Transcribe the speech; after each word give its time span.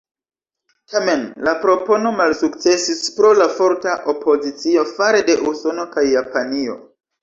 Tamen, 0.93 1.21
la 1.49 1.53
propono 1.65 2.15
malsukcesis 2.23 3.05
pro 3.21 3.35
la 3.43 3.49
forta 3.61 3.97
opozicio 4.17 4.89
fare 4.97 5.25
de 5.33 5.41
Usono 5.57 5.91
kaj 5.97 6.11
Japanio. 6.13 6.85